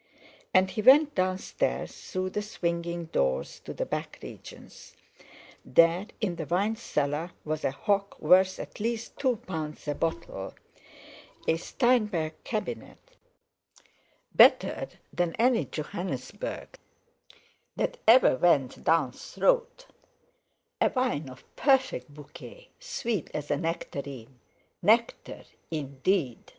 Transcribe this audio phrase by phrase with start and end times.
[0.51, 4.95] And he went downstairs, through the swinging doors, to the back regions.
[5.63, 10.55] There, in the wine cellar, was a hock worth at least two pounds a bottle,
[11.47, 12.97] a Steinberg Cabinet,
[14.33, 16.79] better than any Johannisberg
[17.75, 19.85] that ever went down throat;
[20.81, 26.49] a wine of perfect bouquet, sweet as a nectarine—nectar indeed!